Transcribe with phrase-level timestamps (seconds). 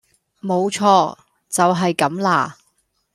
[0.41, 1.15] 冇錯，
[1.47, 2.57] 就係咁啦